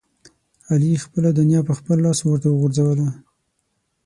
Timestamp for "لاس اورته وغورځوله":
2.05-3.07